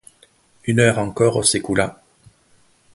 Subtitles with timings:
[0.65, 2.01] Une heure encore s’écoula.